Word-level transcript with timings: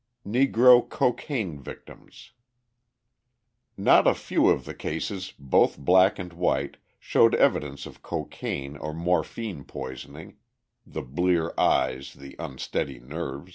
Negro 0.25 0.89
Cocaine 0.89 1.59
Victims 1.59 2.31
Not 3.77 4.07
a 4.07 4.15
few 4.15 4.49
of 4.49 4.65
the 4.65 4.73
cases 4.73 5.31
both 5.37 5.77
black 5.77 6.17
and 6.17 6.33
white 6.33 6.77
showed 6.97 7.35
evidences 7.35 7.85
of 7.85 8.01
cocaine 8.01 8.75
or 8.77 8.95
morphine 8.95 9.63
poisoning 9.63 10.37
the 10.87 11.03
blear 11.03 11.53
eyes, 11.55 12.13
the 12.13 12.35
unsteady 12.39 12.99
nerves. 12.99 13.49